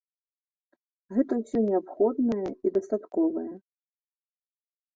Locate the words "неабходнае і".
1.67-2.67